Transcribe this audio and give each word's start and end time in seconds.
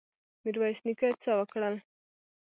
میرویس 0.43 0.79
نیکه 0.85 1.09
څه 1.23 1.31
وکړل؟ 1.39 1.75